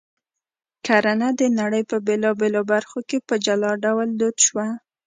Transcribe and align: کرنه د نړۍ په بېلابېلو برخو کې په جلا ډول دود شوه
کرنه 0.85 1.29
د 1.39 1.41
نړۍ 1.59 1.83
په 1.91 1.97
بېلابېلو 2.07 2.61
برخو 2.71 2.99
کې 3.09 3.17
په 3.27 3.35
جلا 3.45 3.71
ډول 3.83 4.07
دود 4.19 4.37
شوه 4.47 4.67